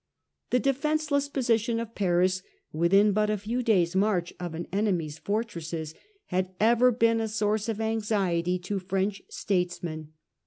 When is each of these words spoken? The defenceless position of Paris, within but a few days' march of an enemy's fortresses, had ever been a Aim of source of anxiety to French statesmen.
The 0.49 0.57
defenceless 0.59 1.29
position 1.29 1.79
of 1.79 1.93
Paris, 1.93 2.41
within 2.73 3.11
but 3.11 3.29
a 3.29 3.37
few 3.37 3.61
days' 3.61 3.95
march 3.95 4.33
of 4.39 4.55
an 4.55 4.65
enemy's 4.73 5.19
fortresses, 5.19 5.93
had 6.25 6.55
ever 6.59 6.91
been 6.91 7.19
a 7.19 7.19
Aim 7.19 7.25
of 7.25 7.29
source 7.29 7.69
of 7.69 7.79
anxiety 7.79 8.57
to 8.57 8.79
French 8.79 9.21
statesmen. 9.29 10.13